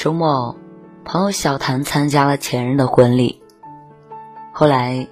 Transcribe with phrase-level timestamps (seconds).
[0.00, 0.56] 周末，
[1.04, 3.42] 朋友小谭参加了前任的婚礼。
[4.50, 5.08] 后来，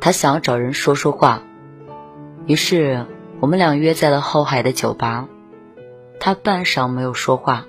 [0.00, 1.44] 他想要找人说说话，
[2.44, 3.06] 于是
[3.38, 5.28] 我们俩约在了后海的酒吧。
[6.18, 7.66] 他半晌没有说话，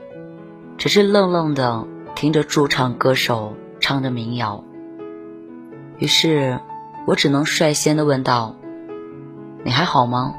[0.79, 4.63] 只是愣愣的听着驻唱歌手唱着民谣。
[5.99, 6.59] 于是
[7.05, 8.55] 我只能率先的问道
[9.63, 10.33] ：“你还好吗？”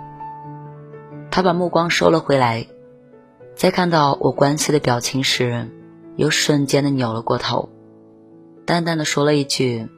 [1.30, 2.66] 他把目光收了回来，
[3.54, 5.68] 在看到我关切的表情时。
[6.18, 7.68] 又瞬间的扭了过头，
[8.66, 9.88] 淡淡的说了一句：“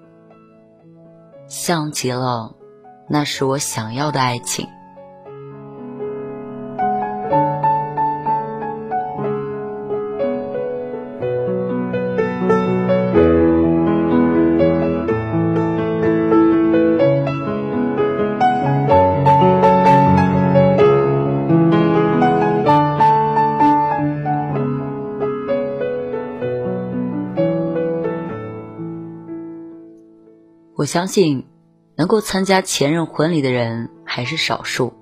[1.48, 2.54] 像极了，
[3.08, 4.68] 那是我想要的爱情。”
[30.76, 31.46] 我相信，
[31.96, 34.94] 能够参加前任婚礼的人还是少数。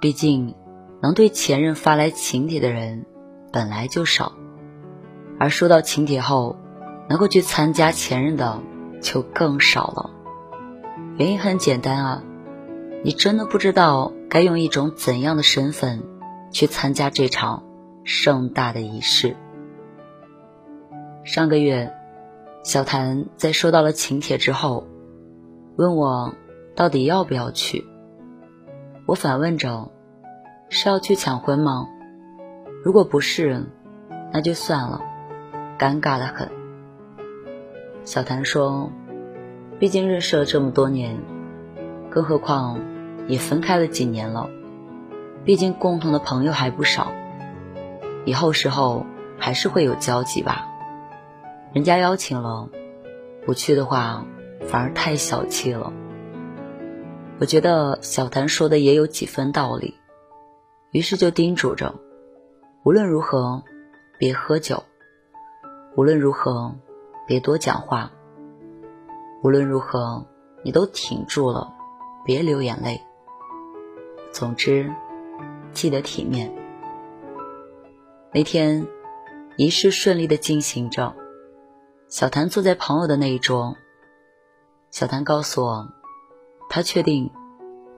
[0.00, 0.56] 毕竟，
[1.00, 3.06] 能对前任发来请帖的人
[3.52, 4.32] 本来就少，
[5.38, 6.56] 而收到请帖后，
[7.08, 8.60] 能够去参加前任的
[9.00, 10.10] 就更少了。
[11.16, 12.22] 原因很简单啊，
[13.04, 16.02] 你真的不知道该用一种怎样的身份
[16.50, 17.62] 去参加这场
[18.02, 19.36] 盛大的仪式。
[21.22, 21.92] 上个月。
[22.62, 24.86] 小谭在收到了请帖之后，
[25.76, 26.32] 问我
[26.76, 27.84] 到底要不要去。
[29.04, 29.90] 我反问着
[30.70, 31.88] ：“是要去抢婚吗？
[32.84, 33.64] 如果不是，
[34.32, 35.02] 那就算了，
[35.76, 36.48] 尴尬的很。”
[38.04, 38.92] 小谭说
[39.80, 41.18] ：“毕竟认识了这么多年，
[42.10, 42.78] 更何况
[43.26, 44.48] 也分开了几年了，
[45.44, 47.10] 毕竟共同的朋友还不少，
[48.24, 49.04] 以后时候
[49.36, 50.68] 还是会有交集吧。”
[51.72, 52.68] 人家邀请了，
[53.46, 54.26] 不去的话
[54.68, 55.90] 反而太小气了。
[57.40, 59.96] 我觉得小谭说的也有几分道理，
[60.90, 61.94] 于是就叮嘱着：
[62.84, 63.64] 无论如何
[64.18, 64.84] 别喝酒，
[65.96, 66.74] 无论如何
[67.26, 68.12] 别多讲话，
[69.42, 70.26] 无论如何
[70.62, 71.72] 你都挺住了，
[72.26, 73.00] 别流眼泪。
[74.30, 74.92] 总之，
[75.72, 76.52] 记得体面。
[78.30, 78.86] 那天
[79.56, 81.16] 仪式顺利的进行着。
[82.12, 83.74] 小谭坐在朋友的那一桌。
[84.90, 85.88] 小谭告诉我，
[86.68, 87.30] 他确定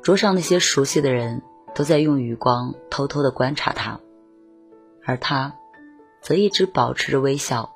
[0.03, 1.43] 桌上那些熟悉的人
[1.75, 3.99] 都在用余光偷偷的观察他，
[5.05, 5.57] 而他
[6.21, 7.75] 则一直保持着微笑，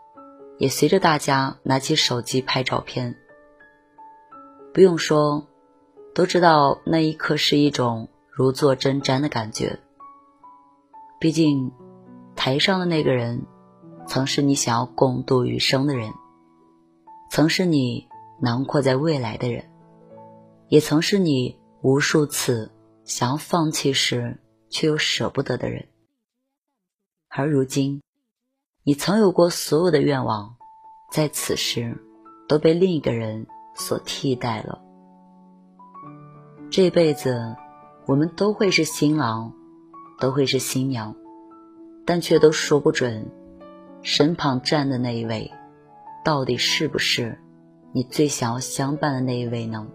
[0.59, 3.17] 也随着大家拿起手机拍照片。
[4.73, 5.45] 不用说，
[6.15, 9.81] 都知道那一刻是一种如坐针毡的感觉。
[11.19, 11.73] 毕竟，
[12.37, 13.45] 台上的那个人，
[14.07, 16.13] 曾是你想要共度余生的人。
[17.31, 18.09] 曾是你
[18.41, 19.65] 囊括在未来的人，
[20.69, 22.71] 也曾是你无数次
[23.05, 24.39] 想要放弃时
[24.71, 25.89] 却又舍不得的人。
[27.29, 28.03] 而如今，
[28.83, 30.57] 你曾有过所有的愿望，
[31.13, 31.97] 在此时
[32.49, 34.81] 都被另一个人所替代了。
[36.71, 37.57] 这辈子，
[38.07, 39.53] 我们都会是新郎，
[40.19, 41.15] 都会是新娘，
[42.07, 43.31] 但却都说不准，
[44.03, 45.53] 身旁站的那一位。
[46.25, 47.39] 到底是不是
[47.93, 49.87] 你最想要相伴的那一位呢？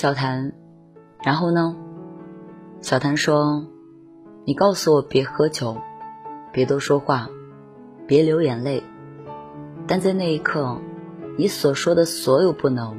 [0.00, 0.52] 小谭，
[1.24, 1.74] 然后呢？
[2.80, 3.66] 小谭说
[4.46, 5.76] ：“你告诉我别喝酒，
[6.52, 7.28] 别多说话，
[8.06, 8.80] 别流眼泪。
[9.88, 10.78] 但在那一刻，
[11.36, 12.96] 你所说的所有不能，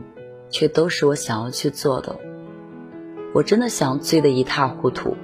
[0.49, 2.19] 却都是我想要去做的。
[3.33, 5.15] 我真的想醉得一塌糊涂，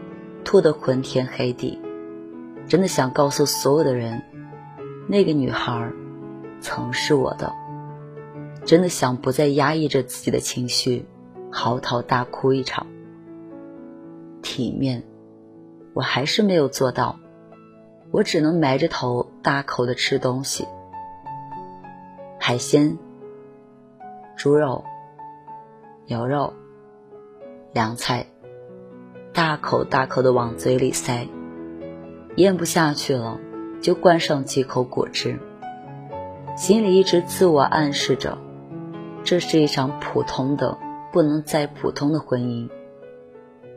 [0.46, 1.78] 吐得昏天黑地，
[2.70, 4.24] 真的想告诉所有的人，
[5.10, 5.92] 那个女孩
[6.62, 7.52] 曾是我的，
[8.64, 11.06] 真的想不再压抑着自己的情绪，
[11.58, 12.86] 嚎啕大哭一场。
[14.42, 15.04] 体面，
[15.94, 17.18] 我还是没有做到，
[18.12, 20.68] 我只能埋着头大口的吃东西，
[22.38, 22.98] 海鲜、
[24.36, 24.84] 猪肉、
[26.08, 26.54] 牛肉。
[27.72, 28.28] 凉菜，
[29.34, 31.28] 大口大口的往嘴里塞，
[32.36, 33.40] 咽不下去了，
[33.82, 35.40] 就灌上几口果汁。
[36.58, 38.38] 心里一直自我暗示着，
[39.24, 40.78] 这是一场普通的
[41.16, 42.70] 不能再普通的婚姻。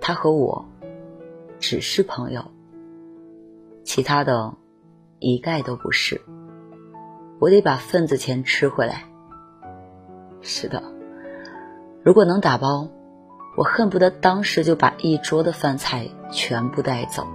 [0.01, 0.65] 他和我
[1.61, 2.47] 只是朋友，
[3.85, 4.55] 其他的，
[5.21, 6.21] 一概都不是。
[7.39, 9.05] 我得把份子钱吃回来。
[10.41, 10.83] 是的，
[12.03, 12.89] 如果能打包。
[13.57, 17.27] 我恨不得当时就把一桌的饭菜全部带走，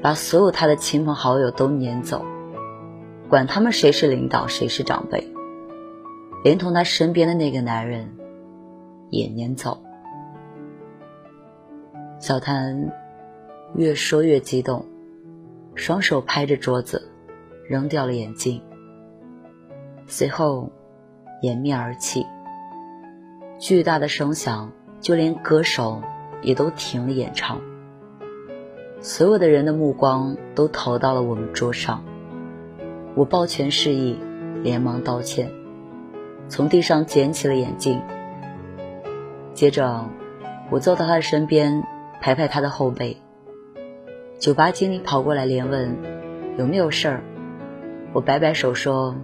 [0.00, 2.24] 把所有他的亲朋好友都撵走，
[3.28, 5.32] 管他们谁是领导谁是长辈，
[6.44, 8.16] 连同他身边的那个男人
[9.10, 9.82] 也撵走。
[12.18, 12.92] 小谭
[13.74, 14.84] 越说越激动，
[15.74, 17.10] 双手拍着桌子，
[17.68, 18.62] 扔掉了眼镜，
[20.06, 20.70] 随后
[21.42, 22.26] 掩面而泣，
[23.58, 24.72] 巨大的声响。
[25.00, 26.02] 就连歌手
[26.42, 27.60] 也都停了演唱，
[29.00, 32.02] 所有的人的目光都投到了我们桌上。
[33.14, 34.18] 我抱拳示意，
[34.64, 35.52] 连忙道歉，
[36.48, 38.02] 从地上捡起了眼镜。
[39.58, 40.08] 接着，
[40.70, 41.82] 我坐到他的身边，
[42.20, 43.20] 拍拍他的后背。
[44.38, 45.96] 酒吧经理跑过来连问
[46.56, 47.24] ：“有没有事儿？”
[48.14, 49.16] 我摆摆手说：“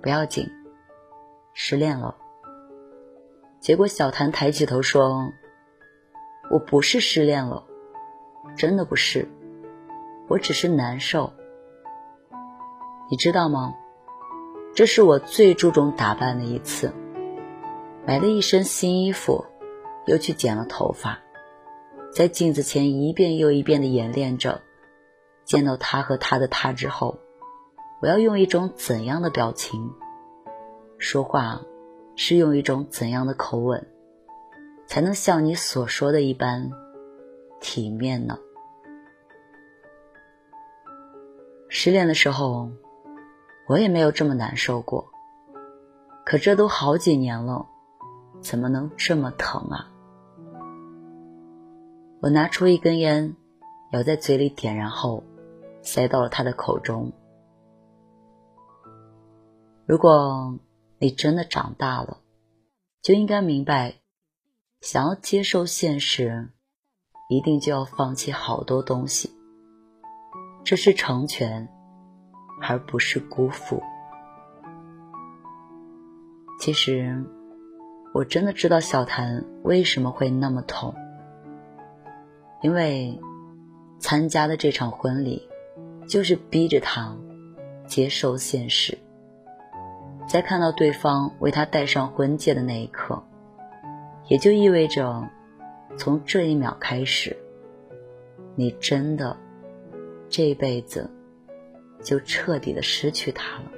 [0.00, 0.48] 不要紧，
[1.52, 2.16] 失恋了。”
[3.60, 5.30] 结果，小谭抬起头说
[6.50, 7.62] ：“我不是失恋了，
[8.56, 9.28] 真的不是，
[10.28, 11.30] 我只是难受。
[13.10, 13.74] 你知道吗？
[14.74, 16.90] 这是我最注重打扮的一次，
[18.06, 19.44] 买了一身新衣服，
[20.06, 21.18] 又去剪了头发，
[22.12, 24.62] 在镜子前一遍又一遍的演练着，
[25.44, 27.18] 见到他和他的他之后，
[28.00, 29.92] 我要用一种怎样的表情
[30.98, 31.60] 说话。”
[32.18, 33.86] 是用一种怎样的口吻，
[34.86, 36.70] 才能像你所说的一般
[37.60, 38.38] 体面呢？
[41.68, 42.70] 失恋的时候，
[43.68, 45.10] 我也没有这么难受过。
[46.24, 47.66] 可这都好几年了，
[48.48, 49.90] 怎么能这么疼啊？
[52.20, 53.34] 我拿出一根烟，
[53.92, 55.24] 咬在嘴里点燃后，
[55.82, 57.12] 塞到了他的口中。
[59.86, 60.58] 如果。
[60.98, 62.22] 你真的长大了，
[63.02, 63.96] 就应该明白，
[64.80, 66.48] 想要接受现实，
[67.28, 69.30] 一定就要放弃好多东西。
[70.64, 71.68] 这是成全，
[72.62, 73.82] 而不是辜负。
[76.58, 77.22] 其实，
[78.16, 80.94] 我真的知道小谭为什么会那么痛，
[82.62, 83.20] 因为
[83.98, 85.46] 参加的这场婚礼，
[86.08, 87.14] 就是逼着他
[87.86, 88.96] 接受现实。
[90.26, 93.22] 在看到对方为他戴上婚戒的那一刻，
[94.28, 95.28] 也就意味着，
[95.98, 97.36] 从这一秒开始，
[98.54, 99.36] 你真的
[100.30, 101.10] 这辈子
[102.02, 103.75] 就彻底的失去他了。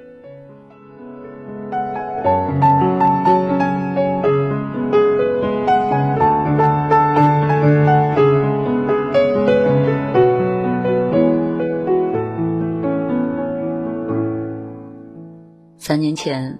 [16.21, 16.59] 前，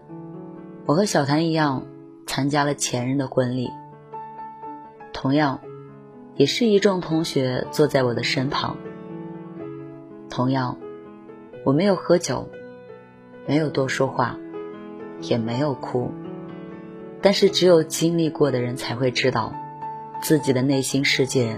[0.86, 1.86] 我和小谭一样
[2.26, 3.70] 参加了前任的婚礼。
[5.12, 5.60] 同样，
[6.36, 8.78] 也是一众同学坐在我的身旁。
[10.30, 10.78] 同样，
[11.66, 12.48] 我没有喝酒，
[13.46, 14.38] 没有多说话，
[15.20, 16.10] 也没有哭。
[17.22, 19.54] 但是，只有经历过的人才会知道，
[20.22, 21.58] 自己的内心世界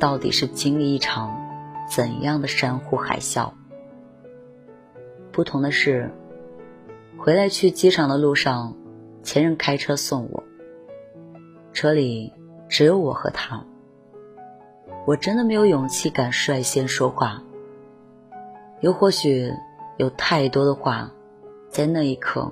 [0.00, 1.40] 到底是经历一场
[1.88, 3.52] 怎样的山呼海啸。
[5.30, 6.10] 不同的是。
[7.22, 8.74] 回来去机场的路上，
[9.22, 10.42] 前任开车送我。
[11.74, 12.32] 车里
[12.66, 13.62] 只有我和他。
[15.06, 17.42] 我真的没有勇气敢率先说话，
[18.80, 19.52] 又或许
[19.98, 21.10] 有太多的话，
[21.68, 22.50] 在那一刻，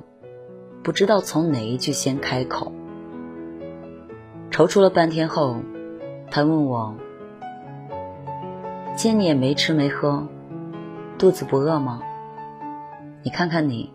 [0.82, 2.70] 不知道从哪一句先开口。
[4.50, 5.56] 踌躇了半天后，
[6.30, 6.94] 他问我
[8.94, 10.28] ：“见你也没吃没喝，
[11.16, 12.02] 肚子不饿吗？
[13.22, 13.90] 你看看你。”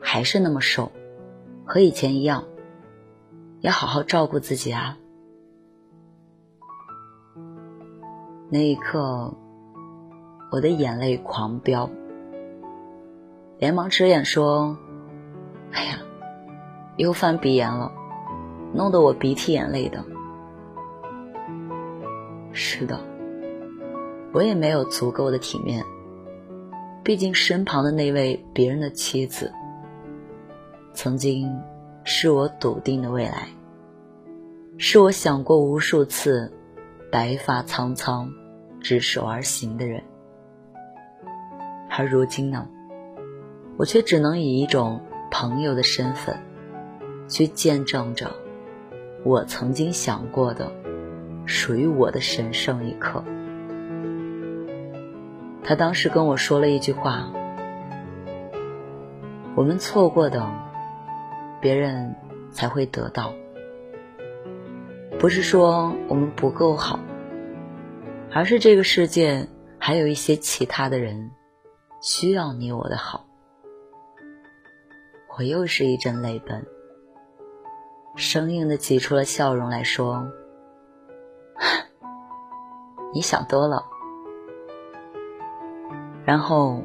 [0.00, 0.90] 还是那么瘦，
[1.64, 2.44] 和以前一样，
[3.60, 4.96] 要好好照顾自己啊。
[8.48, 9.34] 那一刻，
[10.50, 11.88] 我的眼泪狂飙，
[13.58, 14.76] 连忙直眼说
[15.70, 15.98] ：“哎呀，
[16.96, 17.92] 又犯鼻炎了，
[18.74, 20.04] 弄得我鼻涕眼泪的。”
[22.52, 22.98] 是的，
[24.32, 25.84] 我也没有足够的体面。
[27.04, 29.52] 毕竟身旁的那位别人的妻子，
[30.92, 31.60] 曾经
[32.04, 33.48] 是我笃定的未来，
[34.78, 36.52] 是我想过无数次，
[37.10, 38.30] 白发苍苍，
[38.80, 40.02] 执手而行的人。
[41.88, 42.66] 而如今呢，
[43.76, 46.36] 我却只能以一种朋友的身份，
[47.28, 48.30] 去见证着
[49.24, 50.70] 我曾经想过的。
[51.46, 53.24] 属于我的神圣一刻。
[55.64, 57.32] 他当时跟我说了一句话
[59.56, 60.48] ：“我们错过的，
[61.60, 62.14] 别人
[62.50, 63.32] 才会得到。
[65.18, 66.98] 不是说我们不够好，
[68.32, 69.48] 而是这个世界
[69.78, 71.30] 还有一些其他的人
[72.00, 73.26] 需要你我的好。”
[75.38, 76.66] 我又是一阵泪奔，
[78.16, 80.26] 生硬的挤出了笑容来说。
[83.14, 83.84] 你想多了，
[86.24, 86.82] 然后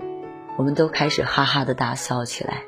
[0.57, 2.63] 我们都开始哈哈的大笑起来。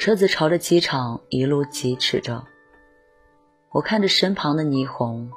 [0.00, 2.46] 车子朝着机场一路疾驰着，
[3.68, 5.30] 我看着身旁的霓虹、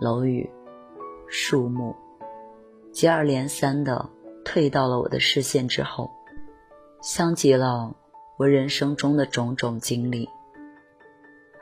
[0.00, 0.48] 楼宇、
[1.28, 1.94] 树木，
[2.94, 4.08] 接二连三的
[4.42, 6.10] 退到了我的视线之后，
[7.02, 7.94] 像极了
[8.38, 10.30] 我人生中的种种经历。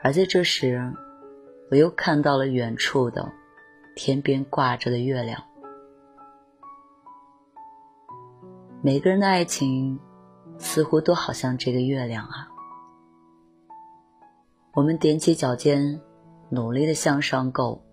[0.00, 0.92] 而在这时。
[1.70, 3.32] 我又看到了远处的
[3.96, 5.42] 天边挂着的月亮。
[8.82, 9.98] 每个人的爱情
[10.58, 12.48] 似乎都好像这个月亮啊。
[14.74, 16.00] 我们踮起脚尖，
[16.50, 17.84] 努力的向上够，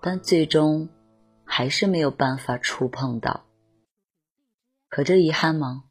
[0.00, 0.88] 但最终
[1.44, 3.44] 还是没有办法触碰到。
[4.88, 5.84] 可这遗憾吗？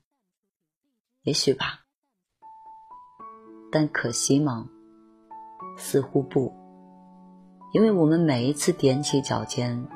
[1.24, 1.82] 也许吧。
[3.70, 4.70] 但可惜吗？
[5.78, 6.54] 似乎不。
[7.74, 9.88] 因为我们每一次踮起脚尖，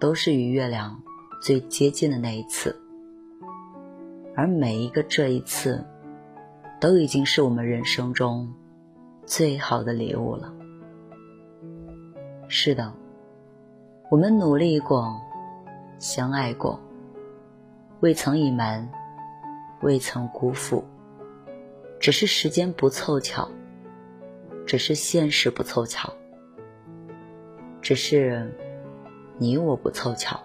[0.00, 1.00] 都是与月亮
[1.42, 2.81] 最接近的那一次，
[4.34, 5.84] 而每一个这一次，
[6.80, 8.52] 都已经是我们人生中
[9.26, 10.52] 最好的礼物了。
[12.48, 12.92] 是的，
[14.10, 15.20] 我们努力过，
[15.98, 16.80] 相爱过，
[18.00, 18.88] 未曾隐瞒，
[19.82, 20.84] 未曾辜负，
[22.00, 23.48] 只是时间不凑巧，
[24.66, 26.12] 只是现实不凑巧。
[27.80, 28.50] 只是
[29.38, 30.40] 你我不凑巧。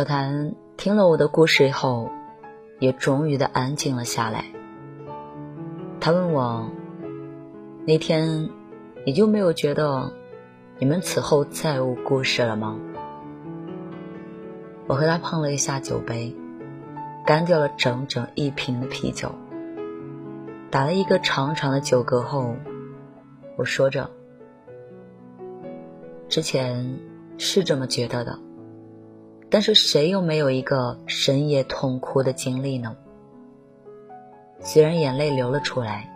[0.00, 2.08] 小谭听了我的故事以后，
[2.78, 4.46] 也终于的安静了下来。
[6.00, 6.70] 他问我
[7.84, 8.48] 那天，
[9.04, 10.10] 你就没有觉得？
[10.78, 12.78] 你们此后再无故事了吗？
[14.86, 16.34] 我和他碰了一下酒杯，
[17.26, 19.30] 干掉了整整一瓶的啤酒，
[20.70, 22.54] 打了一个长长的酒嗝后，
[23.58, 24.08] 我说着
[26.30, 26.96] ：“之前
[27.36, 28.38] 是这么觉得的，
[29.50, 32.96] 但是谁又没有一个深夜痛哭的经历呢？
[34.60, 36.08] 虽然眼泪流了出来，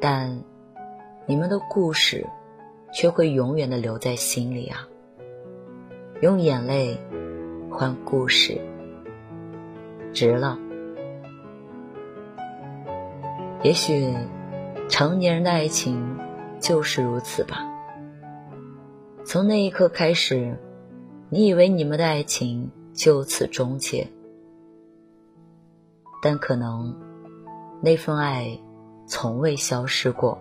[0.00, 0.42] 但
[1.26, 2.26] 你们的故事……”
[2.94, 4.86] 却会永远的留在心里啊！
[6.20, 7.00] 用眼泪
[7.70, 8.60] 换故事，
[10.12, 10.58] 值了。
[13.62, 14.14] 也许
[14.90, 16.18] 成年人的爱情
[16.60, 17.64] 就是如此吧。
[19.24, 20.54] 从那一刻开始，
[21.34, 24.06] 你以为你们的爱情就此终结，
[26.20, 26.94] 但可能
[27.80, 28.60] 那份爱
[29.06, 30.38] 从未消失过。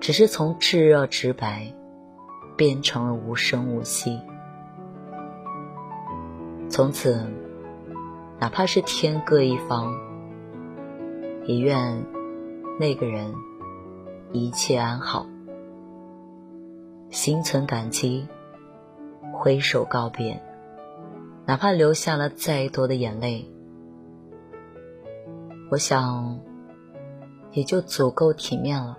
[0.00, 1.70] 只是从炙热直白，
[2.56, 4.18] 变成了无声无息。
[6.70, 7.30] 从此，
[8.40, 9.94] 哪怕是天各一方，
[11.44, 12.02] 也愿
[12.80, 13.34] 那个人
[14.32, 15.26] 一切安好。
[17.10, 18.26] 心存感激，
[19.38, 20.42] 挥手告别
[21.46, 23.48] 哪怕流下了再多的眼泪
[25.70, 26.40] 我想
[27.52, 28.98] 也就足够体面了。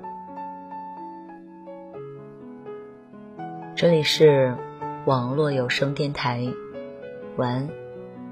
[3.75, 4.55] 这里是
[5.05, 6.48] 网络有声电台
[7.36, 7.69] 晚安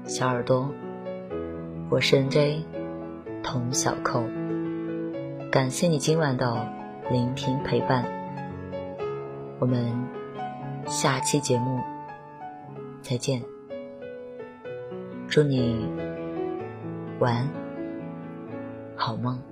[0.04, 0.72] 小耳朵
[1.90, 2.62] 我是 nj
[3.42, 4.24] 童小扣。
[5.50, 6.72] 感谢你今晚的
[7.10, 8.04] 聆听陪伴
[9.58, 9.92] 我们
[10.86, 11.80] 下期节目
[13.08, 13.42] 再见。
[15.30, 15.88] 祝你
[17.20, 17.48] 晚安
[18.94, 19.47] 好梦。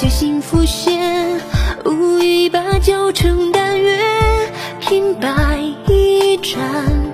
[0.00, 1.40] 写信浮现，
[1.84, 3.98] 无意把酒成淡月，
[4.78, 5.58] 凭白
[5.88, 6.56] 一盏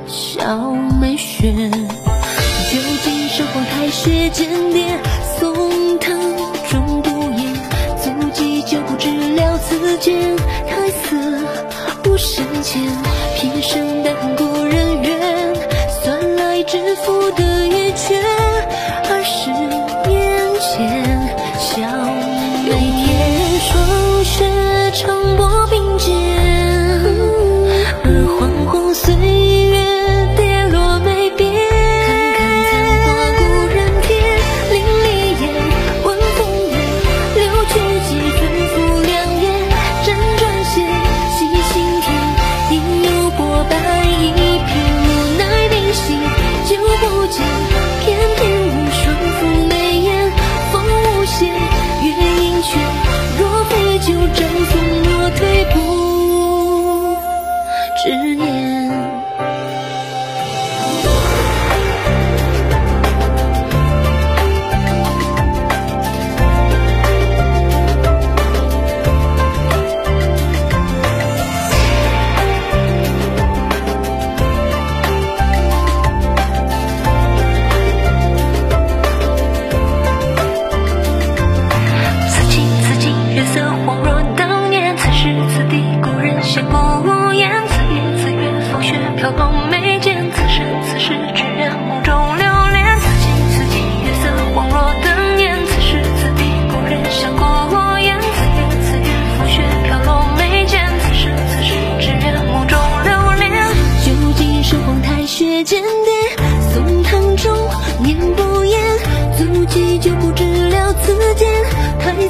[0.07, 0.71] 小
[1.01, 1.51] 梅雪。
[1.51, 5.01] 旧景山花开时，间叠
[5.41, 6.37] 松藤
[6.69, 7.55] 中独饮，
[8.03, 10.37] 足迹久不知了此间，
[10.69, 11.17] 苔色
[12.05, 13.14] 无声浅。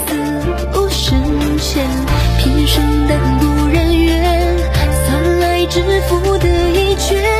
[0.07, 0.15] 死
[0.79, 1.85] 无声欠
[2.39, 4.57] 平生但不染月
[5.07, 7.34] 算来知福的一切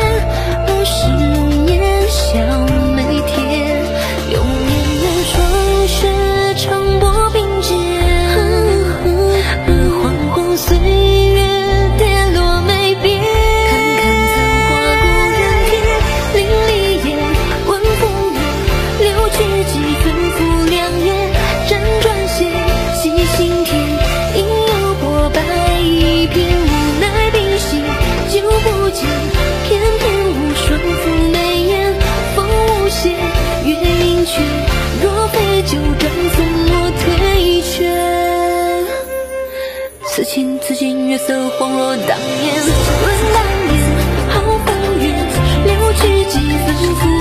[41.15, 42.61] 月色恍若当年，
[43.05, 43.73] 问当年，
[44.31, 44.35] 好
[44.67, 45.05] 风月，
[45.65, 47.14] 留取几分？